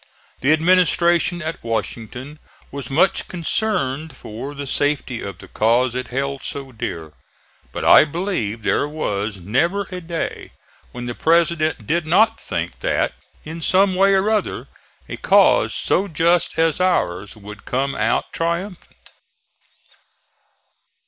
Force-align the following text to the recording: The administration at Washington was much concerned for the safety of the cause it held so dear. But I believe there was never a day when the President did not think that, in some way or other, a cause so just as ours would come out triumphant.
The 0.39 0.51
administration 0.51 1.43
at 1.43 1.63
Washington 1.63 2.39
was 2.71 2.89
much 2.89 3.27
concerned 3.27 4.17
for 4.17 4.55
the 4.55 4.65
safety 4.65 5.21
of 5.21 5.37
the 5.37 5.47
cause 5.47 5.93
it 5.93 6.07
held 6.07 6.41
so 6.41 6.71
dear. 6.71 7.13
But 7.71 7.85
I 7.85 8.05
believe 8.05 8.63
there 8.63 8.87
was 8.87 9.37
never 9.39 9.83
a 9.91 10.01
day 10.01 10.53
when 10.91 11.05
the 11.05 11.13
President 11.13 11.85
did 11.85 12.07
not 12.07 12.39
think 12.39 12.79
that, 12.79 13.13
in 13.43 13.61
some 13.61 13.93
way 13.93 14.15
or 14.15 14.27
other, 14.31 14.69
a 15.07 15.17
cause 15.17 15.71
so 15.75 16.07
just 16.07 16.57
as 16.57 16.81
ours 16.81 17.35
would 17.37 17.65
come 17.65 17.93
out 17.93 18.33
triumphant. 18.33 19.11